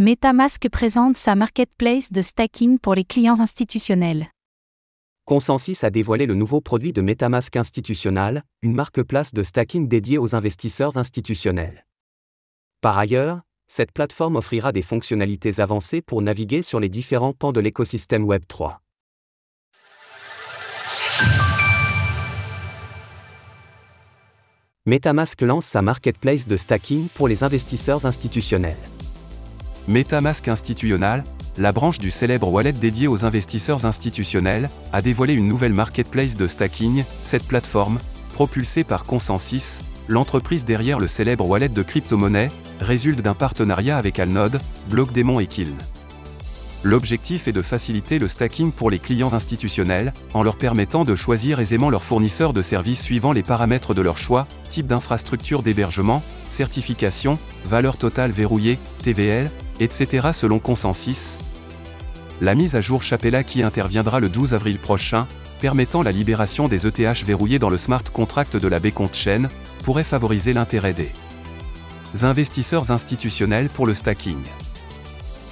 MetaMask 0.00 0.68
présente 0.68 1.16
sa 1.16 1.34
marketplace 1.34 2.12
de 2.12 2.22
stacking 2.22 2.78
pour 2.78 2.94
les 2.94 3.02
clients 3.02 3.40
institutionnels. 3.40 4.28
Consensus 5.24 5.82
a 5.82 5.90
dévoilé 5.90 6.24
le 6.24 6.34
nouveau 6.34 6.60
produit 6.60 6.92
de 6.92 7.02
MetaMask 7.02 7.56
institutionnel, 7.56 8.44
une 8.62 8.76
marketplace 8.76 9.34
de 9.34 9.42
stacking 9.42 9.88
dédiée 9.88 10.16
aux 10.18 10.36
investisseurs 10.36 10.98
institutionnels. 10.98 11.84
Par 12.80 12.96
ailleurs, 12.96 13.40
cette 13.66 13.90
plateforme 13.90 14.36
offrira 14.36 14.70
des 14.70 14.82
fonctionnalités 14.82 15.58
avancées 15.58 16.00
pour 16.00 16.22
naviguer 16.22 16.62
sur 16.62 16.78
les 16.78 16.88
différents 16.88 17.32
pans 17.32 17.50
de 17.50 17.58
l'écosystème 17.58 18.24
Web3. 18.24 18.76
MetaMask 24.86 25.42
lance 25.42 25.66
sa 25.66 25.82
marketplace 25.82 26.46
de 26.46 26.56
stacking 26.56 27.08
pour 27.08 27.26
les 27.26 27.42
investisseurs 27.42 28.06
institutionnels. 28.06 28.76
MetaMask 29.88 30.48
Institutional, 30.48 31.24
la 31.56 31.72
branche 31.72 31.96
du 31.96 32.10
célèbre 32.10 32.50
wallet 32.50 32.72
dédié 32.72 33.08
aux 33.08 33.24
investisseurs 33.24 33.86
institutionnels, 33.86 34.68
a 34.92 35.00
dévoilé 35.00 35.32
une 35.32 35.48
nouvelle 35.48 35.72
marketplace 35.72 36.36
de 36.36 36.46
stacking. 36.46 37.04
Cette 37.22 37.48
plateforme, 37.48 37.98
propulsée 38.34 38.84
par 38.84 39.04
Consensus, 39.04 39.80
l'entreprise 40.06 40.66
derrière 40.66 40.98
le 40.98 41.08
célèbre 41.08 41.48
wallet 41.48 41.70
de 41.70 41.82
crypto-monnaie, 41.82 42.50
résulte 42.80 43.22
d'un 43.22 43.32
partenariat 43.32 43.96
avec 43.96 44.18
Alnode, 44.18 44.60
Blockdaemon 44.90 45.40
et 45.40 45.46
Kiln. 45.46 45.74
L'objectif 46.84 47.48
est 47.48 47.52
de 47.52 47.62
faciliter 47.62 48.18
le 48.18 48.28
stacking 48.28 48.70
pour 48.72 48.90
les 48.90 48.98
clients 48.98 49.32
institutionnels, 49.32 50.12
en 50.34 50.42
leur 50.42 50.56
permettant 50.56 51.02
de 51.02 51.16
choisir 51.16 51.60
aisément 51.60 51.88
leur 51.88 52.04
fournisseur 52.04 52.52
de 52.52 52.62
services 52.62 53.02
suivant 53.02 53.32
les 53.32 53.42
paramètres 53.42 53.94
de 53.94 54.02
leur 54.02 54.18
choix, 54.18 54.46
type 54.70 54.86
d'infrastructure 54.86 55.62
d'hébergement, 55.62 56.22
certification, 56.50 57.38
valeur 57.64 57.96
totale 57.96 58.30
verrouillée, 58.30 58.78
TVL, 59.02 59.50
etc. 59.80 60.28
selon 60.32 60.58
consensus. 60.58 61.38
La 62.40 62.54
mise 62.54 62.76
à 62.76 62.80
jour 62.80 63.02
Chapella 63.02 63.42
qui 63.42 63.62
interviendra 63.62 64.20
le 64.20 64.28
12 64.28 64.54
avril 64.54 64.78
prochain, 64.78 65.26
permettant 65.60 66.02
la 66.02 66.12
libération 66.12 66.68
des 66.68 66.86
ETH 66.86 67.24
verrouillés 67.24 67.58
dans 67.58 67.70
le 67.70 67.78
smart 67.78 68.04
contract 68.12 68.56
de 68.56 68.68
la 68.68 68.78
Bcont 68.78 69.10
Chain, 69.12 69.48
pourrait 69.84 70.04
favoriser 70.04 70.52
l'intérêt 70.52 70.92
des 70.92 71.10
investisseurs 72.22 72.90
institutionnels 72.90 73.68
pour 73.68 73.86
le 73.86 73.94
stacking. 73.94 74.38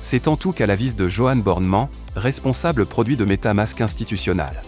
C'est 0.01 0.29
en 0.29 0.37
tout 0.37 0.53
cas 0.53 0.67
l'avis 0.67 0.95
de 0.95 1.09
Johan 1.09 1.37
Borneman, 1.37 1.89
responsable 2.15 2.87
produit 2.87 3.17
de 3.17 3.25
MetaMask 3.25 3.81
institutionnel. 3.81 4.63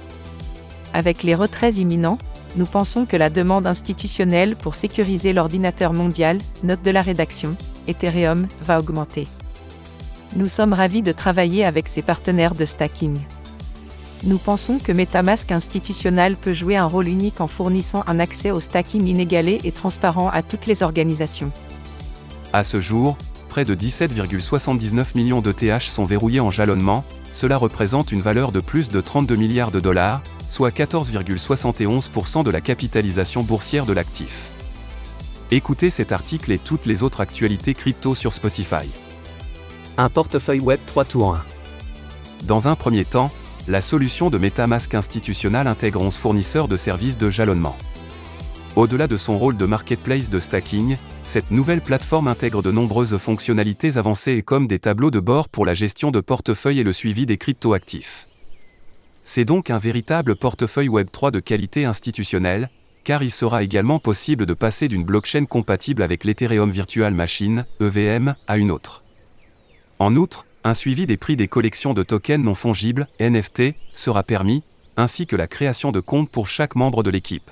Avec 0.93 1.23
les 1.23 1.35
retraits 1.35 1.77
imminents, 1.77 2.19
nous 2.57 2.67
pensons 2.67 3.07
que 3.07 3.17
la 3.17 3.31
demande 3.31 3.67
institutionnelle 3.67 4.57
pour 4.57 4.75
sécuriser 4.75 5.33
l'ordinateur 5.33 5.93
mondial, 5.93 6.39
note 6.65 6.83
de 6.83 6.91
la 6.91 7.03
rédaction, 7.03 7.57
Ethereum, 7.87 8.49
va 8.65 8.79
augmenter. 8.79 9.29
Nous 10.37 10.47
sommes 10.47 10.75
ravis 10.75 11.03
de 11.03 11.13
travailler 11.13 11.65
avec 11.65 11.89
ces 11.89 12.03
partenaires 12.03 12.55
de 12.55 12.65
stacking. 12.65 13.17
Nous 14.25 14.39
pensons 14.39 14.79
que 14.79 14.93
MetaMask 14.93 15.53
institutionnel 15.53 16.37
peut 16.37 16.53
jouer 16.53 16.77
un 16.77 16.87
rôle 16.87 17.09
unique 17.09 17.41
en 17.41 17.49
fournissant 17.49 18.05
un 18.07 18.19
accès 18.19 18.51
au 18.51 18.61
stacking 18.61 19.07
inégalé 19.07 19.61
et 19.65 19.73
transparent 19.73 20.29
à 20.29 20.43
toutes 20.43 20.67
les 20.67 20.83
organisations. 20.83 21.51
À 22.53 22.65
ce 22.65 22.81
jour, 22.81 23.17
près 23.49 23.65
de 23.65 23.75
17,79 23.75 25.07
millions 25.15 25.41
de 25.41 25.53
TH 25.53 25.89
sont 25.89 26.05
verrouillés 26.05 26.41
en 26.41 26.51
jalonnement, 26.51 27.05
cela 27.33 27.57
représente 27.57 28.13
une 28.13 28.23
valeur 28.23 28.53
de 28.53 28.61
plus 28.61 28.91
de 28.91 29.01
32 29.01 29.37
milliards 29.37 29.71
de 29.71 29.81
dollars, 29.81 30.23
soit 30.49 30.77
14,71% 30.77 32.43
de 32.43 32.51
la 32.51 32.61
capitalisation 32.61 33.43
boursière 33.43 33.87
de 33.87 33.93
l'actif. 33.93 34.51
Écoutez 35.51 35.89
cet 35.91 36.13
article 36.13 36.53
et 36.53 36.59
toutes 36.59 36.87
les 36.87 37.03
autres 37.03 37.21
actualités 37.21 37.73
crypto 37.73 38.15
sur 38.15 38.35
Spotify. 38.35 38.91
Un 40.01 40.09
portefeuille 40.09 40.61
Web 40.61 40.79
3 40.87 41.05
tout 41.07 41.23
en 41.25 41.35
1. 41.35 41.43
Dans 42.45 42.69
un 42.69 42.77
premier 42.77 43.05
temps, 43.05 43.33
la 43.67 43.81
solution 43.81 44.31
de 44.31 44.39
MetaMask 44.39 44.95
institutionnel 44.95 45.67
intègre 45.67 46.01
11 46.01 46.17
fournisseurs 46.17 46.69
de 46.69 46.77
services 46.77 47.19
de 47.19 47.31
jalonnement. 47.31 47.77
Au-delà 48.77 49.09
de 49.09 49.17
son 49.17 49.37
rôle 49.37 49.57
de 49.57 49.67
marketplace 49.67 50.31
de 50.31 50.39
stacking, 50.39 50.97
cette 51.25 51.51
nouvelle 51.51 51.81
plateforme 51.81 52.29
intègre 52.29 52.63
de 52.63 52.71
nombreuses 52.71 53.17
fonctionnalités 53.17 53.97
avancées 53.97 54.41
comme 54.43 54.69
des 54.69 54.79
tableaux 54.79 55.11
de 55.11 55.19
bord 55.19 55.49
pour 55.49 55.67
la 55.67 55.75
gestion 55.75 56.13
de 56.13 56.21
portefeuille 56.21 56.79
et 56.79 56.85
le 56.85 56.93
suivi 56.93 57.27
des 57.27 57.37
cryptoactifs. 57.37 58.29
C'est 59.25 59.45
donc 59.45 59.69
un 59.69 59.79
véritable 59.79 60.37
portefeuille 60.37 60.89
Web3 60.89 61.33
de 61.33 61.41
qualité 61.41 61.87
institutionnelle, 61.87 62.71
car 63.03 63.25
il 63.25 63.33
sera 63.33 63.65
également 63.65 63.99
possible 63.99 64.47
de 64.47 64.55
passer 64.55 64.87
d'une 64.87 65.03
blockchain 65.03 65.47
compatible 65.47 66.05
avec 66.05 66.23
l'Ethereum 66.23 66.71
Virtual 66.71 67.13
Machine, 67.13 67.67
EVM, 67.81 68.37
à 68.47 68.59
une 68.59 68.71
autre. 68.71 69.03
En 69.99 70.15
outre, 70.15 70.45
un 70.65 70.75
suivi 70.75 71.07
des 71.07 71.17
prix 71.17 71.37
des 71.37 71.49
collections 71.49 71.95
de 71.95 72.03
tokens 72.03 72.45
non 72.45 72.55
fongibles, 72.55 73.09
NFT, 73.21 73.75
sera 73.93 74.23
permis, 74.23 74.63
ainsi 74.97 75.27
que 75.27 75.37
la 75.37 75.47
création 75.47 75.93
de 75.93 76.01
comptes 76.01 76.31
pour 76.31 76.47
chaque 76.49 76.77
membre 76.77 77.03
de 77.03 77.11
l'équipe. 77.11 77.51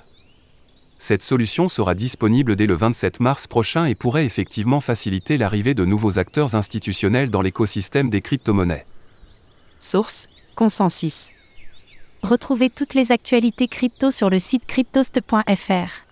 Cette 0.99 1.21
solution 1.21 1.69
sera 1.69 1.93
disponible 1.93 2.55
dès 2.55 2.65
le 2.65 2.73
27 2.73 3.19
mars 3.19 3.47
prochain 3.47 3.85
et 3.85 3.95
pourrait 3.95 4.25
effectivement 4.25 4.81
faciliter 4.81 5.37
l'arrivée 5.37 5.73
de 5.73 5.85
nouveaux 5.85 6.17
acteurs 6.17 6.55
institutionnels 6.55 7.29
dans 7.29 7.41
l'écosystème 7.41 8.09
des 8.09 8.21
crypto-monnaies. 8.21 8.85
Source 9.79 10.27
Consensus. 10.55 11.29
Retrouvez 12.23 12.69
toutes 12.71 12.95
les 12.95 13.11
actualités 13.11 13.67
crypto 13.67 14.09
sur 14.09 14.29
le 14.29 14.39
site 14.39 14.65
cryptost.fr. 14.65 16.07